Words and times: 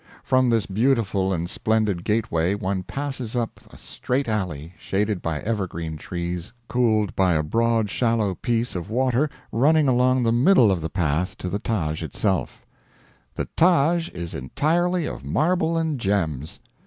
From 0.23 0.49
this 0.49 0.65
beautiful 0.65 1.31
and 1.31 1.47
splendid 1.47 2.03
gateway 2.03 2.55
one 2.55 2.81
passes 2.81 3.35
up 3.35 3.59
a 3.69 3.77
straight 3.77 4.27
alley 4.27 4.73
shaded 4.79 5.21
by 5.21 5.41
evergreen 5.41 5.95
trees 5.95 6.53
cooled 6.67 7.15
by 7.15 7.33
a 7.35 7.43
broad 7.43 7.87
shallow 7.91 8.33
piece 8.33 8.75
of 8.75 8.89
water 8.89 9.29
running 9.51 9.87
along 9.87 10.23
the 10.23 10.31
middle 10.31 10.71
of 10.71 10.81
the 10.81 10.89
path 10.89 11.37
to 11.37 11.49
the 11.49 11.59
Taj 11.59 12.01
itself. 12.01 12.65
The 13.35 13.45
Taj 13.55 14.09
is 14.09 14.33
entirely 14.33 15.05
of 15.05 15.23
marble 15.23 15.77
and 15.77 15.99
gems. 15.99 16.61